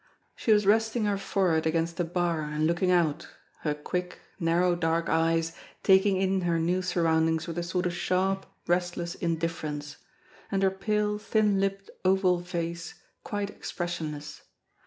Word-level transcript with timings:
She 0.35 0.51
was 0.51 0.65
resting 0.65 1.05
her 1.05 1.15
forehead 1.15 1.67
against 1.67 1.99
a 1.99 2.03
bar 2.03 2.41
and 2.41 2.65
looking 2.65 2.89
out, 2.89 3.27
her 3.59 3.75
quick, 3.75 4.17
narrow 4.39 4.75
dark 4.75 5.07
eyes 5.09 5.53
taking 5.83 6.17
in 6.17 6.41
her 6.41 6.57
new 6.57 6.81
surroundings 6.81 7.45
with 7.45 7.59
a 7.59 7.61
sort 7.61 7.85
of 7.85 7.93
sharp, 7.93 8.47
restless 8.65 9.13
indifference; 9.13 9.97
and 10.51 10.63
her 10.63 10.71
pale, 10.71 11.19
thin 11.19 11.63
upped, 11.63 11.91
oval 12.03 12.41
face 12.41 12.95
quite 13.23 13.51
expressionless. 13.51 14.41